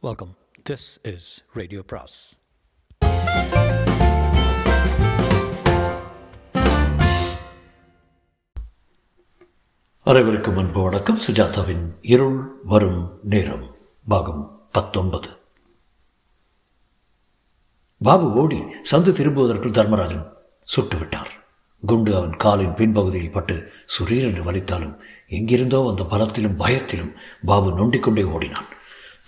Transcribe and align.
Welcome 0.00 0.36
this 0.70 0.84
is 1.02 1.44
radio 1.52 1.82
பிராஸ் 1.82 2.38
அனைவருக்கும் 10.02 10.56
அன்பு 10.56 10.82
வணக்கம். 10.82 11.18
சுஜாதாவின் 11.26 11.82
இருள் 12.00 12.60
வரும் 12.64 13.18
நேரம் 13.22 13.74
பாகம் 14.08 14.68
பத்தொன்பது. 14.72 15.28
பாபு 17.98 18.32
ஓடி 18.32 18.60
சந்து 18.90 19.12
திரும்புவதற்குள் 19.12 19.76
தர்மராஜன் 19.80 20.26
சுட்டுவிட்டார். 20.76 21.34
குண்டு 21.86 22.16
அவன் 22.16 22.36
காலின் 22.36 22.78
பின்பகுதியில் 22.80 23.32
பட்டு 23.32 23.72
சுரீரென்று 23.98 24.48
வலித்தாலும் 24.48 24.96
எங்கிருந்தோ 25.28 25.78
வந்த 25.78 26.04
பலத்திலும் 26.04 26.56
பயத்திலும் 26.56 27.14
பாபு 27.44 27.70
நொண்டிக்கொண்டே 27.70 28.24
ஓடினான். 28.24 28.76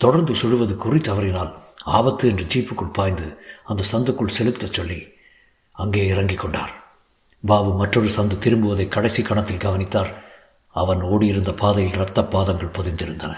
தொடர்ந்து 0.02 0.32
சுடுவது 0.34 0.74
குறி 0.76 0.98
தவறினால் 0.98 1.52
ஆபத்து 1.96 2.24
என்று 2.28 2.45
ஜீப்புக்குள் 2.52 2.92
பாய்ந்து 2.92 3.27
அந்த 3.64 3.82
சந்துக்குள் 3.92 4.36
செலுத்தச் 4.36 4.72
சொல்லி 4.72 5.00
அங்கே 5.82 6.02
இறங்கிக் 6.06 6.38
கொண்டார். 6.38 6.72
பாபு 7.45 7.70
மற்றொரு 7.74 8.08
சந்து 8.16 8.36
திரும்புவதை 8.44 8.86
கடைசி 8.88 9.22
கணத்தில் 9.22 9.64
கவனித்தார். 9.64 10.10
அவன் 10.74 11.00
ஓடியிருந்த 11.02 11.52
பாதையில் 11.56 11.92
இரத்த 11.92 12.24
பாதங்கள் 12.24 12.77
பதிந்திருந்தன. 12.77 13.32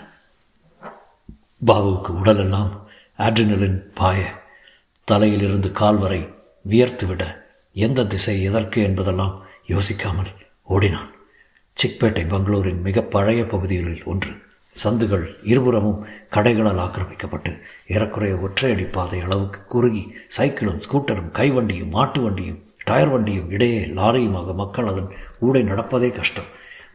பாபுவுக்கு 1.67 2.13
உடலெல்லாம் 2.23 2.71
ஆட்ரினலின் 3.19 3.79
பாய 3.95 4.21
தலையிலிருந்து 5.05 5.73
கால் 5.73 5.97
வரை 5.97 6.21
வியர்த்துவிட 6.69 7.23
எந்த 7.77 8.07
திசை 8.07 8.43
எதற்கு 8.43 8.83
என்பதெல்லாம் 8.83 9.35
யோசிக்காமல் 9.69 10.33
ஓடினான். 10.63 11.11
சிக்பேட்டை 11.77 12.25
பெங்களூரின் 12.29 12.81
மிக 12.81 13.01
பழைய 13.15 13.43
பகுதிகளில் 13.45 14.05
ஒன்று. 14.05 14.33
சந்துகள் 14.75 15.39
இருபுறமும் 15.43 16.05
கடைகளால் 16.31 16.83
ஆக்கிரமிக்கப்பட்டு 16.85 17.51
ஏறக்குறைய 17.87 18.35
ஒற்றையடி 18.37 18.93
பாதை 18.93 19.21
அளவுக்கு 19.21 19.61
குறுகி 19.69 20.15
சைக்கிளும் 20.37 20.81
ஸ்கூட்டரும் 20.85 21.33
கைவண்டியும் 21.33 21.91
மாட்டு 21.91 22.21
வண்டியும் 22.23 22.61
டயர் 22.85 23.09
வண்டியும் 23.09 23.51
இடையே 23.51 23.85
லாரியுமாக 23.85 24.55
மக்கள் 24.55 24.87
அதன் 24.87 25.11
ஊடை 25.43 25.63
நடப்பதே 25.63 26.13
கஷ்டம். 26.13 26.49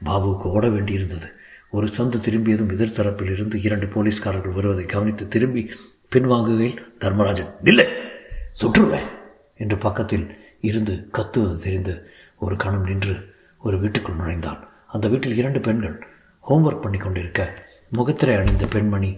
பாபுவுக்கு 0.05 0.48
ஓட 0.55 0.67
வேண்டியிருந்தது. 0.67 1.28
ஒரு 1.70 1.88
சந்து 1.98 2.20
திரும்பியதும் 2.20 2.70
எதிர்த்தரப்பில் 2.70 3.31
இருந்து 3.31 3.61
இரண்டு 3.61 3.86
போலீஸ்காரர்கள் 3.86 4.53
வருவதை 4.53 4.86
கவனித்து 4.86 5.28
திரும்பி 5.28 5.72
பின்வாங்குகையில் 6.11 6.83
தர்மராஜன் 6.98 7.53
இல்லை 7.64 7.88
சுற்றுவேன் 8.61 9.09
என்று 9.58 9.78
பக்கத்தில் 9.78 10.28
இருந்து 10.61 11.09
கத்துவது 11.14 11.58
தெரிந்து 11.58 12.09
ஒரு 12.39 12.55
கணம் 12.55 12.83
நின்று 12.83 13.16
ஒரு 13.59 13.80
வீட்டுக்குள் 13.80 14.16
நுழைந்தான். 14.16 14.67
அந்த 14.88 15.08
வீட்டில் 15.08 15.38
இரண்டு 15.38 15.59
பெண்கள் 15.59 16.08
ஹோம்ஒர்க் 16.50 16.81
பண்ணி 16.81 16.98
கொண்டிருக்க 16.98 17.42
முகத்திரை 17.95 18.35
அணிந்த 18.35 18.66
பெண்மணி 18.66 19.11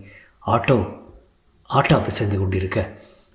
ஆட்டோ 0.46 0.78
ஆட்டோ 1.70 2.04
பிசைந்து 2.06 2.40
கொண்டிருக்க. 2.40 2.80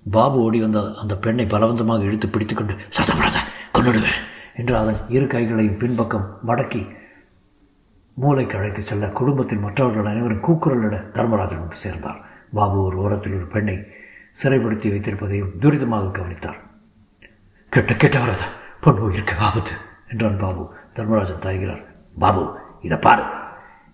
பாபு 0.05 0.37
ஓடி 0.39 0.59
வந்த 0.61 0.79
அந்த 1.01 1.17
பெண்ணை 1.17 1.45
பலவந்தமாக 1.45 2.03
இழுத்து 2.03 2.27
பிடித்துக்கொண்டு 2.27 2.73
சத்தப்படாத 2.97 3.37
கொண்டுடுவேன் 3.73 4.19
என்று 4.55 4.77
அதன் 4.77 4.99
இரு 5.07 5.27
கைகளையும் 5.27 5.77
பின்பக்கம் 5.77 6.27
மடக்கி 6.47 6.81
மூளைக்கு 8.17 8.57
அழைத்து 8.57 8.81
செல்ல 8.81 9.07
குடும்பத்தில் 9.07 9.63
மற்றவர்கள் 9.63 10.09
அனைவரும் 10.11 10.43
கூக்குரலிட 10.47 10.97
தர்மராஜன் 11.11 11.59
வந்து 11.59 11.75
சேர்ந்தார். 11.75 12.19
பாபு 12.53 12.83
ஒரு 12.83 12.97
ஓரத்தில் 12.97 13.35
ஒரு 13.35 13.45
பெண்ணை 13.45 13.75
சிறைப்படுத்தி 14.43 14.87
வைத்திருப்பதையும் 14.91 15.51
துரிதமாக 15.59 16.11
கவனித்தார். 16.11 16.59
கெட்ட 17.69 17.93
கெட்ட 17.93 18.19
வரத 18.19 18.43
இருக்க 19.13 19.33
ஆபத்து 19.35 19.73
என்றான் 20.09 20.37
பாபு. 20.37 20.63
தர்மராஜன் 20.93 21.43
தாய்கிறார் 21.45 21.83
பாபு 22.19 22.59
இதை 22.81 22.97
பாரு. 22.97 23.23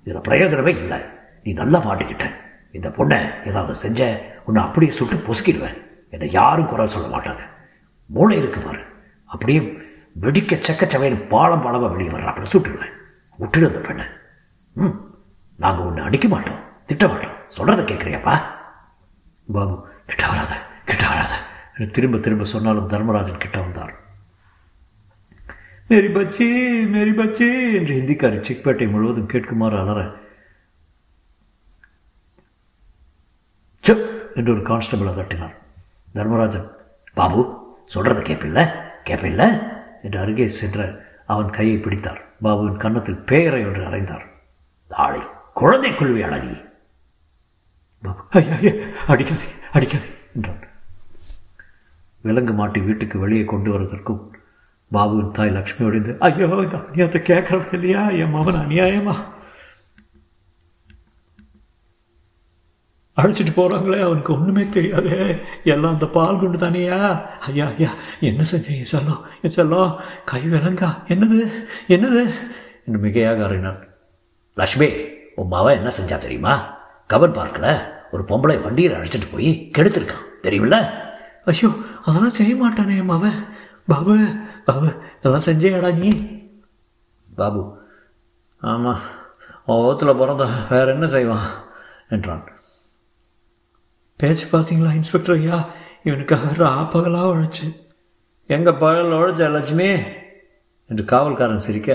இதில் 0.04 0.26
பிரயோஜனமே 0.28 0.74
இல்லை. 0.78 1.00
நீ 1.44 1.54
நல்லா 1.54 1.80
மாட்டிக்கிட்ட 1.86 2.26
இந்த 2.72 2.90
பொண்ணை 2.90 3.20
ஏதாவது 3.46 3.76
செஞ்ச 3.76 4.02
உன்னை 4.46 4.64
அப்படியே 4.64 4.92
சுட்டு 4.92 5.16
பொசுக்கிடுவேன். 5.16 5.78
என்னை 6.10 6.32
யாரும் 6.32 6.66
குறை 6.66 6.88
சொல்ல 6.88 7.18
மாட்டாங்க. 7.18 7.44
மூளை 8.06 8.38
இருக்கு 8.38 8.60
பாரு. 8.60 8.82
அப்படியே 9.26 9.60
வெடிக்க 10.22 10.58
சக்க 10.68 10.88
சவையில் 10.94 11.28
பாலம் 11.28 11.64
பாலமாக 11.66 11.92
வெளியே 11.94 12.12
வர்ற. 12.12 12.26
அப்படி 12.32 12.50
சுட்டுடுவேன். 12.54 12.94
விட்டுடு 13.40 13.68
அந்த 13.68 13.82
பெண்ணை. 13.88 14.06
ம் 14.74 14.96
நாங்கள் 15.56 15.86
உன்னை 15.86 16.04
அடிக்க 16.04 16.28
மாட்டோம். 16.28 16.60
திட்ட 16.86 17.08
மாட்டோம். 17.08 17.36
சொல்கிறத 17.58 17.82
கேட்குறியாப்பா 17.90 18.36
பாபு 19.56 19.76
கிட்ட 20.06 20.28
வராத 20.28 20.54
கிட்ட 20.86 21.04
வராத. 21.08 21.34
திரும்ப 21.96 22.18
திரும்ப 22.18 22.44
சொன்னாலும் 22.44 22.90
தர்மராஜன் 22.90 23.44
கிட்ட 23.44 23.60
வந்தார். 23.60 23.94
மேரி 25.88 26.08
பச்சி 26.08 26.48
மேரி 26.96 27.12
பச்சி 27.12 27.48
என்று 27.78 27.94
ஹிந்திக்காரி 28.00 28.38
சிக்பேட்டை 28.48 28.86
முழுவதும் 28.92 29.32
கேட்குமாறு 29.34 29.78
அலற 29.84 30.02
சு 33.84 33.94
என்று 34.38 34.52
ஒரு 34.56 34.64
கான்ஸ்டபிள் 34.70 35.12
அதட்டினார் 35.12 35.56
தர்மராஜன் 36.16 36.68
பாபு 37.18 37.42
சொல்கிறத 37.94 38.20
கேட்பில்ல 38.28 38.60
கேட்பில்ல 39.08 39.44
என்று 40.06 40.18
அருகே 40.24 40.48
சென்ற 40.60 40.80
அவன் 41.34 41.50
கையை 41.58 41.78
பிடித்தார். 41.78 42.22
பாபுவின் 42.46 42.82
கன்னத்தில் 42.84 43.24
பேரை 43.30 43.62
ஒன்று 43.68 43.84
அறைந்தார். 43.90 44.26
தாளை 44.92 45.22
குழந்தை 45.60 45.92
குழுவியாள 45.94 46.34
அழகி 46.38 46.58
பாபு 48.04 48.22
ஐயா 48.40 48.56
ஐயா 48.60 48.74
அடிக்காதே 49.14 49.48
அடிக்காதே 49.78 50.10
என்றான். 50.36 50.62
விலங்கு 52.24 52.54
மாட்டி 52.60 52.80
வீட்டுக்கு 52.88 53.18
வெளியே 53.24 53.44
கொண்டு 53.52 53.70
வருவதற்கும் 53.74 54.22
பாபுவின் 54.92 55.36
தாய் 55.38 55.56
லக்ஷ்மி 55.58 55.84
ஒடிந்து 55.90 56.14
ஐயோ 56.28 56.48
இந்த 56.64 56.78
அநியாயத்தை 56.80 57.22
கேட்கறது 57.30 57.76
இல்லையா? 57.78 58.02
என் 58.22 58.36
மகன் 58.38 58.62
அநியாயமா? 58.64 59.16
அழைச்சிட்டு 63.22 63.54
போகிறாங்களே 63.56 64.00
அவனுக்கு 64.02 64.34
ஒன்றுமே 64.34 64.70
தெரியாதே. 64.70 65.18
எல்லாம் 65.64 65.94
அந்த 65.94 66.06
பால் 66.06 66.40
குண்டு 66.40 66.58
தானேயா? 66.58 67.00
ஐயா 67.40 67.66
ஐயா 67.66 67.92
என்ன 68.20 68.46
செஞ்சேன் 68.52 68.92
செல்லம்? 68.92 69.22
என் 69.42 69.56
செல்லம் 69.56 69.96
கை 70.26 70.42
விலங்கா 70.54 70.90
என்னது? 71.08 71.40
என்னது? 71.88 72.24
என்று 72.86 73.00
மிகையாக 73.04 73.44
அறினான். 73.46 73.82
லக்ஷ்மி 74.56 74.90
உன் 75.36 75.48
மாவன் 75.48 75.78
என்ன 75.78 75.92
செஞ்சா 76.00 76.18
தெரியுமா? 76.18 76.54
கபர் 77.10 77.38
பார்க்கில் 77.40 77.72
ஒரு 78.12 78.24
பொம்பளை 78.28 78.58
வண்டியில் 78.64 78.94
அழைச்சிட்டு 78.94 79.32
போய் 79.32 79.72
கெடுத்திருக்கான். 79.78 80.28
தெரியுமில்ல? 80.44 80.78
ஐயோ 81.46 81.70
அதெல்லாம் 82.06 82.38
செய்ய 82.40 82.54
மாட்டானே 82.56 82.96
என் 82.98 83.12
மாவன் 83.14 83.40
பாபு 83.88 84.16
பாபு 84.66 84.90
இதெல்லாம் 85.18 85.48
செஞ்சேடா 85.48 85.92
நீ. 85.98 86.12
பாபு 87.36 87.62
ஆமாம் 88.62 89.02
ஓத்தில் 89.66 90.20
பிறந்த 90.22 90.44
வேற 90.70 90.88
என்ன 90.94 91.08
செய்வான்? 91.08 91.48
என்றான். 92.10 92.44
பேச்சு 94.22 94.46
பார்த்தீங்களா 94.52 94.94
இன்ஸ்பெக்டர் 94.94 95.36
ஐயா? 95.36 95.70
இவனுக்காக 96.04 96.52
ராப்பகலாக 96.64 97.30
உழைச்சு. 97.36 97.66
எங்கள் 98.48 98.74
பகல் 98.74 99.12
உழைச்ச 99.12 99.52
லட்சுமி? 99.52 99.88
என்று 100.90 101.04
காவல்காரன் 101.04 101.64
சிரிக்க 101.66 101.92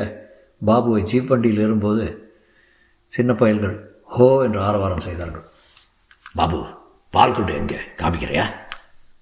பாபுவை 0.67 1.03
ஜீப் 1.03 1.27
வண்டியில் 1.27 1.59
ஏறும்போது 1.59 2.35
சின்ன 3.07 3.33
பயல்கள் 3.33 3.77
ஹோ 4.05 4.43
என்று 4.43 4.61
ஆரவாரம் 4.61 5.01
செய்தார்கள். 5.01 5.45
பாபு 6.35 6.65
பால்குண்டு 7.11 7.55
எங்கே? 7.55 7.79
காமிக்கிறியா? 7.97 8.47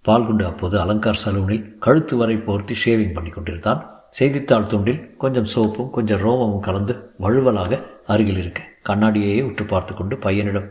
பால்குண்டு 0.03 0.47
அப்போது 0.47 0.81
அலங்கார் 0.81 1.21
சலூனில் 1.25 1.79
கழுத்து 1.79 2.17
வரை 2.17 2.37
போர்த்தி 2.37 2.75
ஷேவிங் 2.85 3.15
பண்ணி 3.15 3.31
கொண்டிருந்தான். 3.31 3.83
செய்தித்தாள் 4.11 4.71
துண்டில் 4.73 5.17
கொஞ்சம் 5.17 5.51
சோப்பும் 5.55 5.91
கொஞ்சம் 5.91 6.21
ரோமமும் 6.21 6.61
கலந்து 6.61 7.13
வழுவலாக 7.21 7.83
அருகில் 8.07 8.39
இருக்க 8.39 8.63
கண்ணாடியையே 8.89 9.43
உற்று 9.43 9.65
பார்த்து 9.65 9.95
கொண்டு 9.95 10.17
பையனிடம் 10.17 10.69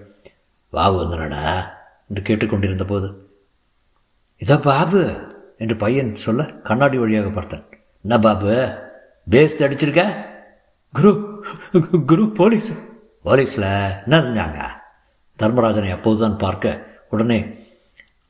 பாபு 0.70 0.98
வந்தனடா 1.02 1.46
என்று 2.10 2.22
கேட்டுக்கொண்டிருந்த 2.28 2.86
போது 2.92 3.08
இதோ 4.42 4.56
பாபு 4.68 5.02
என்று 5.64 5.76
பையன் 5.84 6.12
சொல்ல 6.24 6.44
கண்ணாடி 6.68 6.98
வழியாக 7.02 7.30
பார்த்தேன். 7.30 7.66
என்ன 8.06 8.16
பாபு 8.26 8.54
பேஸ் 9.28 9.62
அடிச்சிருக்க? 9.66 10.04
குரு 10.94 11.12
குரு 12.10 12.24
போலீஸ். 12.40 12.72
போலீஸில் 13.26 13.70
என்ன 14.06 14.18
செஞ்சாங்க? 14.26 14.60
தர்மராஜனை 15.40 15.92
அப்போதுதான் 15.96 16.42
பார்க்க 16.44 16.74
உடனே 17.14 17.38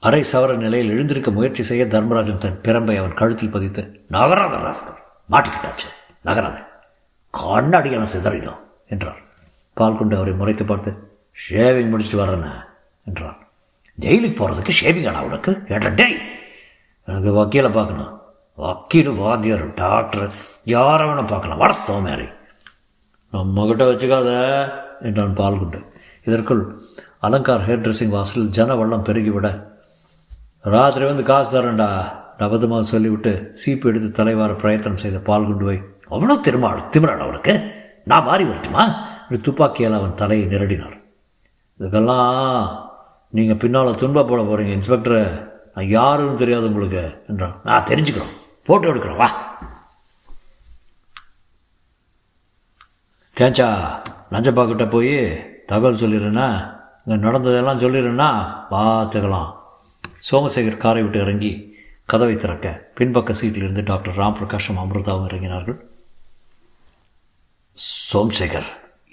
அரை 0.04 0.22
சவர 0.32 0.52
நிலையில் 0.64 0.94
எழுந்திருக்க 0.94 1.30
முயற்சி 1.32 1.64
செய்ய 1.70 1.84
தர்மராஜன் 1.94 2.42
தன் 2.44 2.62
பிரம்பை 2.66 2.96
அவன் 3.00 3.18
கழுத்தில் 3.20 3.54
பதித்து 3.56 3.82
நகராத 4.16 4.56
ராஸ்கர் 4.66 5.00
மாட்டிக்கிட்டாச்சு 5.30 5.90
நகராத 6.30 6.58
கண்ணாடியெல்லாம் 7.34 8.14
சிதறிடும் 8.14 8.60
என்றார். 8.94 9.20
பால் 9.78 9.98
கொண்டு 10.00 10.16
அவரை 10.18 10.34
முறைத்து 10.42 10.66
பார்த்து 10.66 10.92
ஷேவிங் 11.38 11.92
முடிச்சுட்டு 11.92 12.22
வர்றேண்ணே 12.22 12.52
என்றார் 13.06 13.38
ஜெயிலுக்கு 14.00 14.38
போகிறதுக்கு 14.40 14.74
ஷேவிங் 14.82 15.08
ஆனா 15.08 15.24
உனக்கு? 15.24 15.52
ஏட்டா 15.68 15.96
டேய் 15.96 16.18
எனக்கு 17.06 17.32
வக்கீலை 17.40 17.72
பார்க்கணும். 17.72 18.22
வக்கீல் 18.56 19.10
வாத்தியார் 19.10 19.74
டாக்டர் 19.74 20.32
யாரை 20.64 21.08
வேணால் 21.08 21.28
பார்க்கலாம். 21.28 21.58
வட 21.58 21.74
சோமேரி. 21.88 22.28
நம்மக்கிட்ட 23.34 23.84
வச்சுக்காத 23.90 24.30
என்றான் 25.02 25.34
பால்குண்டு. 25.34 25.86
இதற்குள் 26.24 26.82
அலங்கார் 27.20 27.68
ஹேர் 27.68 27.84
ட்ரெஸ்ஸிங் 27.84 28.10
வாசலில் 28.10 28.50
ஜன 28.50 28.76
வள்ளம் 28.76 29.04
பெருகிவிட 29.04 29.72
ராத்திரி 30.62 31.06
வந்து 31.06 31.24
காசு 31.24 31.62
தரேன்டா 31.62 32.12
நபதமாக 32.38 32.84
சொல்லிவிட்டு 32.84 33.50
சீப்பு 33.52 33.90
எடுத்து 33.90 34.24
தலைவார 34.24 34.54
பிரயத்தனம் 34.54 34.98
செய்த 34.98 35.18
பால்குண்டுவை 35.18 35.78
அவ்வளோ 36.10 36.40
திருமா 36.42 36.70
திமிரான் 36.92 37.20
அவனுக்கு 37.20 37.54
நான் 38.06 38.24
மாறி 38.24 38.44
வரட்டுமா? 38.44 38.84
என்று 39.30 39.42
துப்பாக்கியால் 39.42 39.98
அவன் 39.98 40.16
தலையை 40.16 40.48
நிரடினார். 40.48 40.98
இதுக்கெல்லாம் 41.80 42.83
நீங்கள் 43.38 43.60
பின்னால் 43.62 44.00
துன்பப்பட 44.02 44.30
போட 44.30 44.42
போகிறீங்க 44.48 44.74
இன்ஸ்பெக்டர். 44.78 45.24
நான் 45.76 45.94
யாருன்னு 45.98 46.42
தெரியாது 46.42 46.70
உங்களுக்கு 46.70 47.04
என்றான். 47.32 47.56
நான் 47.68 47.88
தெரிஞ்சுக்கிறோம். 47.90 48.34
ஃபோட்டோ 48.66 48.90
எடுக்கிறோம் 48.92 49.22
வா. 49.22 49.30
கேச்சா 53.38 53.68
லஞ்சப்பா 54.34 54.64
கிட்ட 54.70 54.86
போய் 54.96 55.16
தகவல் 55.72 56.02
சொல்லிடுறேன்னா 56.02 56.48
இங்கே 57.06 57.18
நடந்ததெல்லாம் 57.26 57.82
சொல்லிடுறேன்னா 57.84 58.30
பார்த்துக்கலாம். 58.74 59.50
சோமசேகர் 60.30 60.84
காரை 60.84 61.02
விட்டு 61.04 61.20
இறங்கி 61.26 61.52
கதவை 62.12 62.36
திறக்க 62.38 62.68
பின்பக்க 62.98 63.34
சீட்டில் 63.40 63.66
இருந்து 63.66 63.84
டாக்டர் 63.92 64.18
ராம் 64.22 64.38
பிரகாஷும் 64.40 64.82
அமிர்தாவும் 64.84 65.28
இறங்கினார்கள். 65.30 65.78
சோம்சேகர் 68.10 68.70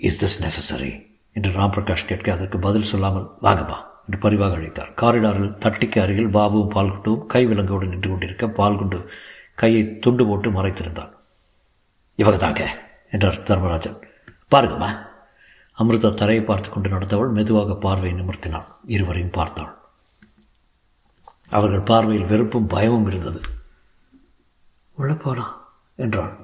இஸ் 0.09 0.21
திஸ் 0.25 0.41
நெசசரி 0.47 0.93
என்று 1.37 1.53
ராம் 1.59 1.75
பிரகாஷ் 1.77 2.11
கேட்க 2.11 2.33
அதற்கு 2.33 2.59
பதில் 2.67 2.91
சொல்லாமல் 2.93 3.31
வாங்கப்பா. 3.47 3.79
பரிவாக 4.19 4.57
அழைத்தார். 4.57 4.95
காரிடாரில் 4.95 5.57
தட்டிக்கு 5.59 6.01
அருகில் 6.01 6.35
பாபுவும் 6.35 6.73
பால்குண்டும் 6.75 7.27
கை 7.27 7.47
விலங்கோடு 7.47 7.87
நின்று 7.87 8.11
கொண்டிருக்க 8.11 8.47
பால்குண்டு 8.47 9.11
கையை 9.55 9.99
துண்டு 9.99 10.27
போட்டு 10.27 10.51
மறைத்திருந்தான். 10.51 11.11
இவங்க 12.15 12.39
தாங்க 12.39 12.79
என்றார் 13.11 13.43
தர்மராஜன். 13.43 13.99
பாருங்கம்மா. 14.51 14.91
அமிர்தா 15.79 16.15
தரையை 16.15 16.45
பார்த்து 16.45 16.71
கொண்டு 16.71 16.89
நடந்தவள் 16.89 17.29
மெதுவாக 17.29 17.75
பார்வையை 17.75 18.21
நிமிர்த்தினாள். 18.21 18.65
இருவரையும் 18.87 19.31
பார்த்தாள். 19.31 19.79
அவர்கள் 21.49 21.81
பார்வையில் 21.81 22.27
வெறுப்பும் 22.27 22.67
பயமும் 22.67 23.07
இருந்தது. 23.07 23.41
உள்ள 24.95 25.15
போலாம் 25.15 25.67
என்றாள். 25.97 26.39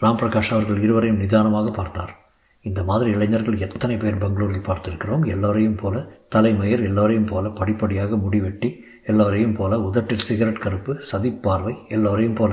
ராம் 0.00 0.18
பிரகாஷ் 0.18 0.50
அவர்கள் 0.50 0.82
இருவரையும் 0.82 1.18
நிதானமாக 1.18 1.70
பார்த்தார். 1.70 2.29
இந்த 2.64 2.80
மாதிரி 2.82 3.10
இளைஞர்கள் 3.10 3.58
எத்தனை 3.58 3.96
பேர் 3.96 4.18
பெங்களூரில் 4.18 4.66
பார்த்திருக்கிறோம்? 4.66 5.22
எல்லோரையும் 5.26 5.76
போல 5.76 6.02
தலைமயிர் 6.28 6.82
எல்லோரையும் 6.82 7.26
போல 7.26 7.48
படிப்படியாக 7.48 8.16
முடிவெட்டி 8.16 8.68
எல்லோரையும் 9.04 9.54
போல 9.54 9.78
உதட்டில் 9.80 10.26
சிகரெட் 10.28 10.64
கருப்பு 10.64 10.92
சதிப்பார்வை 11.12 11.74
எல்லோரையும் 11.88 12.34
போல. 12.34 12.52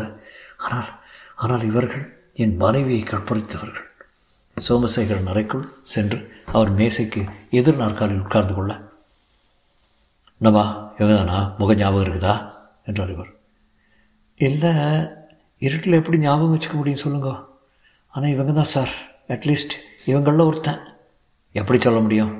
ஆனால் 0.57 0.91
ஆனால் 1.35 1.63
இவர்கள் 1.63 2.05
என் 2.33 2.55
மனைவியை 2.55 3.03
கற்பழித்தவர்கள். 3.03 3.85
சோமசேகரன் 4.57 5.31
அறைக்குள் 5.31 5.65
சென்று 5.93 6.19
அவர் 6.51 6.71
மேசைக்கு 6.75 7.21
எதிர் 7.59 7.81
நாற்காலில் 7.81 8.23
உட்கார்ந்து 8.25 8.53
கொள்ள 8.53 8.71
என்னவா 10.41 10.63
இவங்கதானா? 10.97 11.37
முக 11.57 11.75
ஞாபகம் 11.75 12.03
இருக்குதா? 12.05 12.33
என்றார் 12.85 13.13
இவர். 13.13 13.29
இல்லை 14.37 14.73
இருட்டில் 15.59 15.99
எப்படி 15.99 16.17
ஞாபகம் 16.17 16.53
வச்சுக்க 16.55 16.73
முடியும் 16.73 17.03
சொல்லுங்க. 17.03 17.29
ஆனால் 18.13 18.33
இவங்க 18.35 18.51
தான் 18.51 18.73
சார். 18.75 18.91
அட்லீஸ்ட் 19.27 19.75
இவங்களில் 20.09 20.47
ஒருத்தன். 20.49 20.81
எப்படி 21.55 21.79
சொல்ல 21.85 21.99
முடியும்? 22.05 22.33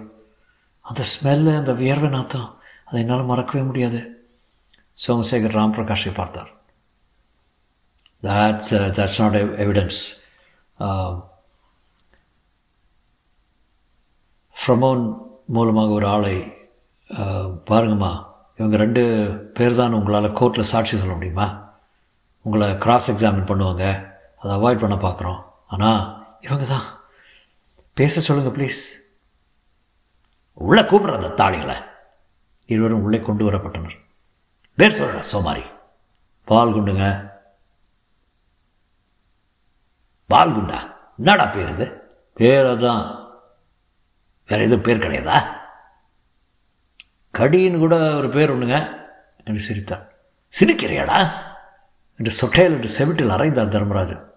அந்த 0.86 1.02
ஸ்மெல்லு 1.14 1.52
அந்த 1.62 1.72
வியர்வை 1.82 2.10
நாத்தம் 2.10 2.50
அதை 2.88 3.00
என்னால் 3.04 3.30
மறக்கவே 3.32 3.64
முடியாது. 3.70 4.00
சோமசேகர் 5.04 5.56
ராம் 5.58 5.76
பிரகாஷை 5.78 6.12
பார்த்தார் 6.20 6.52
that's 8.24 8.72
that's 8.98 9.20
not 9.22 9.36
evidence 9.64 10.00
pheromone 14.56 15.04
மூலமாக 15.56 15.92
ஒரு 15.98 16.06
ஆளை 16.14 16.36
uh, 17.10 17.46
பாருங்கம்மா. 17.70 18.12
இவங்க 18.60 18.76
ரெண்டு 18.84 19.02
பேர் 19.58 19.80
தான் 19.80 19.96
உங்களால் 19.98 20.36
கோர்ட்டில் 20.40 20.72
சாட்சி 20.72 20.94
சொல்ல 21.02 21.14
முடியுமா? 21.16 21.48
உங்களை 22.46 22.68
கிராஸ் 22.84 23.10
எக்ஸாமின் 23.14 23.50
பண்ணுவாங்க. 23.52 23.86
அதை 24.40 24.52
அவாய்ட் 24.58 24.84
பண்ண 24.84 24.96
பார்க்குறோம். 25.06 25.40
ஆனால் 25.74 26.02
இவங்க 26.46 26.66
தான் 26.74 26.88
பேச 27.98 28.22
சொல்லுங்கள் 28.22 28.56
ப்ளீஸ் 28.56 28.82
உள்ளே 30.54 30.82
கூப்பிட்ற 30.82 31.24
அந்த 31.24 31.44
தாளிகளை. 31.44 31.84
இருவரும் 32.66 33.02
உள்ளே 33.02 33.20
கொண்டு 33.20 33.52
வரப்பட்டனர். 33.52 33.98
பேர் 34.74 34.92
சொல்கிற 34.92 35.24
சோமாரி. 35.32 35.64
பால் 36.46 36.74
குண்டுங்க. 36.74 37.32
பால் 40.26 40.56
குண்டா? 40.56 40.96
என்னடா 41.18 41.46
பேர் 41.46 41.70
இது? 41.70 41.86
பேர் 42.34 42.66
அதான். 42.66 43.30
வேறு 44.48 44.64
எதுவும் 44.64 44.82
பேர் 44.82 44.98
கிடையாதா? 44.98 45.58
கடின்னு 47.34 47.78
கூட 47.78 48.16
ஒரு 48.16 48.30
பேர் 48.30 48.52
ஒன்றுங்க 48.52 49.06
என்று 49.44 49.60
சிரித்தான் 49.60 50.08
சிரிக்கிறியாடா? 50.60 51.46
என்று 52.18 52.48
சொட்டையில் 52.48 52.82
என்று 52.82 52.90
செவிட்டில் 52.90 53.30
அறைந்தார் 53.30 53.70
தர்மராஜன். 53.70 54.32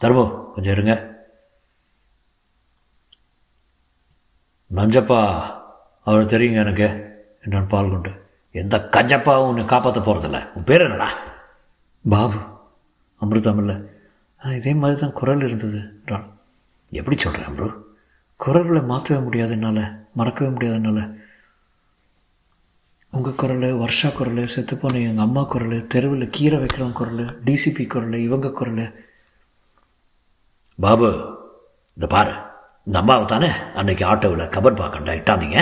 தர்மோ 0.00 0.52
கொஞ்சம் 0.52 0.72
இருங்க. 0.72 1.16
நஞ்சப்பா 4.74 5.40
அவர் 6.04 6.24
தெரியுங்க 6.24 6.52
எனக்கு. 6.52 7.06
என்றான் 7.44 7.68
பால் 7.68 7.90
கொண்டு. 7.90 8.26
எந்த 8.50 8.88
கஞ்சப்பாவும் 8.90 9.48
உன்னை 9.48 9.64
காப்பாற்ற 9.64 10.00
போகிறதில்ல 10.00 10.52
உன் 10.54 10.64
பேர் 10.64 10.80
என்னடா? 10.80 11.12
பாபு. 12.08 12.36
அமிர்தம் 13.20 13.56
இல்லை 13.56 13.76
இதே 14.56 14.74
மாதிரி 14.74 15.00
தான் 15.00 15.12
குரல் 15.12 15.42
இருந்தது. 15.42 15.78
என்றான் 15.78 16.36
எப்படி 16.90 17.18
சொல்கிறேன் 17.18 17.46
அம்ரு? 17.46 17.74
குரல்களை 18.44 18.84
மாற்றவே 18.84 19.22
முடியாது 19.22 19.50
என்னால். 19.50 20.06
மறக்கவே 20.14 20.50
முடியாது 20.50 20.82
என்னால். 20.82 21.26
உங்கள் 23.10 23.34
குரல் 23.34 23.72
வருஷா 23.72 24.08
குரல் 24.08 24.48
செத்துப்போன 24.56 24.94
எங்கள் 24.94 25.24
அம்மா 25.24 25.42
குரல் 25.42 25.86
தெருவில் 25.86 26.28
கீரை 26.30 26.58
வைக்கிறவங்க 26.58 26.92
குரல் 26.92 27.42
டிசிபி 27.44 27.86
குரல் 27.86 28.12
இவங்க 28.12 28.50
குரல். 28.50 29.04
பாபு 30.80 31.08
இந்த 31.94 32.06
பாரு. 32.06 32.47
இந்த 32.88 32.98
அம்மாவை 33.00 33.24
தானே 33.30 33.48
அன்னைக்கு 33.78 34.04
ஆட்டோவில் 34.10 34.52
கபர் 34.54 34.78
பார்க்கண்டா 34.80 35.14
இட்டாந்தீங்க 35.18 35.58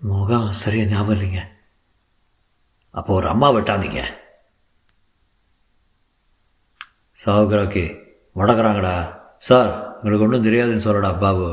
முகம் 0.00 0.48
சரியாக 0.60 0.90
ஞாபகம் 0.92 1.14
இல்லைங்க. 1.16 1.40
அப்போ 2.98 3.10
ஒரு 3.18 3.26
அம்மா 3.32 3.48
விட்டாந்தீங்க 3.54 4.00
சாவுகிறாக்கி 7.22 7.84
முடக்கிறாங்கடா 8.38 8.94
சார் 9.48 9.70
உங்களுக்கு 9.96 10.26
ஒன்றும் 10.26 10.46
தெரியாதுன்னு 10.48 10.86
சொல்லடா 10.86 11.10
பாபு 11.24 11.48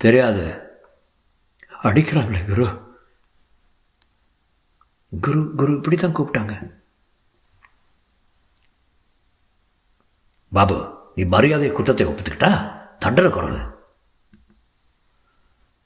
தெரியாது. 0.00 0.44
அடிக்கிறாங்களே 1.88 2.40
குரு. 2.50 2.66
குரு 5.12 5.40
குரு 5.60 5.72
இப்படி 5.78 5.96
தான் 5.96 6.16
கூப்பிட்டாங்க. 6.18 6.54
பாபு 10.52 10.76
நீ 11.16 11.24
மரியாதை 11.34 11.70
குத்தத்தை 11.72 12.06
ஒப்புத்துக்கிட்டா? 12.10 12.52
தண்டனை 13.02 13.30
குரல் 13.30 13.60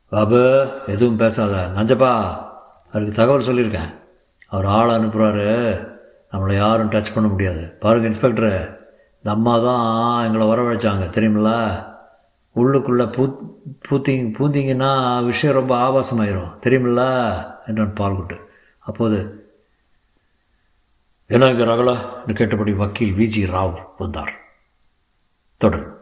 பாபு 0.08 0.68
எதுவும் 0.86 1.16
பேசாத. 1.16 1.70
நஞ்சப்பா 1.74 2.12
அவருக்கு 2.88 3.14
தகவல் 3.14 3.46
சொல்லியிருக்கேன். 3.46 3.94
அவர் 4.46 4.64
ஆள் 4.64 4.88
அனுப்புகிறாரு 4.88 5.86
நம்மளை 6.32 6.54
யாரும் 6.54 6.90
டச் 6.90 7.14
பண்ண 7.14 7.28
முடியாது. 7.28 7.66
பாருங்கள் 7.80 8.10
இன்ஸ்பெக்டரு 8.10 8.76
இந்த 9.16 9.30
அம்மா 9.30 9.58
தான் 9.58 10.24
எங்களை 10.24 10.46
வரவழைச்சாங்க 10.46 11.04
தெரியுமில்ல? 11.04 11.84
உள்ளுக்குள்ளே 12.56 13.12
பூ 13.12 13.42
பூத்திங் 13.88 14.32
பூந்திங்கன்னா 14.38 15.24
விஷயம் 15.24 15.56
ரொம்ப 15.56 15.74
ஆபாசமாயிரும். 15.76 16.52
தெரியுமில்ல? 16.60 17.02
என்றான் 17.66 17.96
பால்குட்டு. 18.00 18.40
அப்போது 18.78 19.48
என்ன 21.26 21.50
இங்கே 21.50 21.64
ரகலா? 21.64 21.96
என்று 22.20 22.34
கேட்டபடி 22.34 22.72
வக்கீல் 22.72 23.14
விஜி 23.14 23.50
ராவ் 23.50 23.74
வந்தார். 23.98 24.32
தொடர் 25.56 25.93